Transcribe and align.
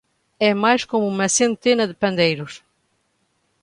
É 0.49 0.51
mais 0.63 0.81
como 0.91 1.05
uma 1.15 1.29
centena 1.39 1.85
de 1.87 1.95
pandeiros. 2.03 2.53